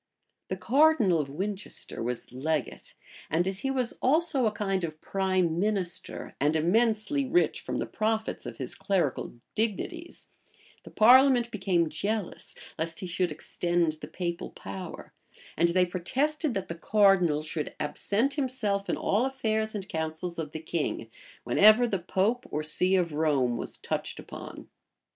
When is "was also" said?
3.69-4.47